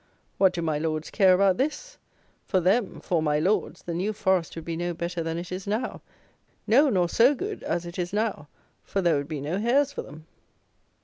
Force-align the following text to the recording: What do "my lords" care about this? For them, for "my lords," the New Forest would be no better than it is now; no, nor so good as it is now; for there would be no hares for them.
What 0.39 0.51
do 0.53 0.63
"my 0.63 0.79
lords" 0.79 1.11
care 1.11 1.35
about 1.35 1.57
this? 1.57 1.99
For 2.47 2.59
them, 2.59 3.01
for 3.01 3.21
"my 3.21 3.37
lords," 3.37 3.83
the 3.83 3.93
New 3.93 4.13
Forest 4.13 4.55
would 4.55 4.65
be 4.65 4.75
no 4.75 4.95
better 4.95 5.21
than 5.21 5.37
it 5.37 5.51
is 5.51 5.67
now; 5.67 6.01
no, 6.65 6.89
nor 6.89 7.07
so 7.07 7.35
good 7.35 7.61
as 7.61 7.85
it 7.85 7.99
is 7.99 8.11
now; 8.11 8.47
for 8.83 8.99
there 9.03 9.15
would 9.17 9.27
be 9.27 9.39
no 9.41 9.59
hares 9.59 9.91
for 9.91 10.01
them. 10.01 10.25